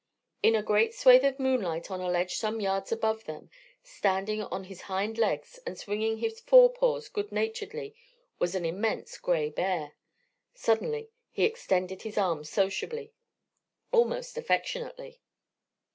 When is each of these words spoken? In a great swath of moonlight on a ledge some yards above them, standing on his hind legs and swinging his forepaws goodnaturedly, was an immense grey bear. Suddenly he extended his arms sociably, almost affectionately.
In 0.41 0.55
a 0.55 0.63
great 0.63 0.95
swath 0.95 1.23
of 1.23 1.37
moonlight 1.37 1.91
on 1.91 2.01
a 2.01 2.07
ledge 2.09 2.33
some 2.33 2.59
yards 2.59 2.91
above 2.91 3.25
them, 3.25 3.51
standing 3.83 4.41
on 4.41 4.63
his 4.63 4.81
hind 4.81 5.19
legs 5.19 5.59
and 5.63 5.77
swinging 5.77 6.17
his 6.17 6.39
forepaws 6.39 7.07
goodnaturedly, 7.07 7.93
was 8.39 8.55
an 8.55 8.65
immense 8.65 9.19
grey 9.19 9.51
bear. 9.51 9.91
Suddenly 10.55 11.11
he 11.29 11.43
extended 11.43 12.01
his 12.01 12.17
arms 12.17 12.49
sociably, 12.49 13.13
almost 13.91 14.39
affectionately. 14.39 15.21